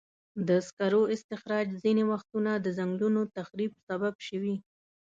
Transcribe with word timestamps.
د 0.47 0.49
سکرو 0.67 1.01
استخراج 1.15 1.67
ځینې 1.83 2.03
وختونه 2.11 2.51
د 2.57 2.67
ځنګلونو 2.77 3.21
تخریب 3.37 3.73
سبب 3.87 4.13
شوی. 4.27 4.55